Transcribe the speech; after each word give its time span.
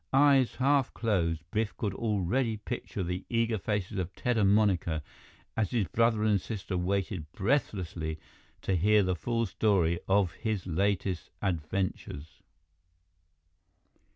Eyes 0.13 0.55
half 0.55 0.91
closed, 0.95 1.43
Biff 1.51 1.77
could 1.77 1.93
already 1.93 2.57
picture 2.57 3.03
the 3.03 3.23
eager 3.29 3.59
faces 3.59 3.99
of 3.99 4.11
Ted 4.15 4.35
and 4.35 4.51
Monica 4.51 5.03
as 5.55 5.69
his 5.69 5.87
brother 5.89 6.23
and 6.23 6.41
sister 6.41 6.75
waited 6.75 7.31
breathlessly 7.33 8.17
to 8.63 8.75
hear 8.75 9.03
the 9.03 9.15
full 9.15 9.45
story 9.45 9.99
of 10.07 10.31
his 10.31 10.65
latest 10.65 11.29
adventures! 11.39 12.41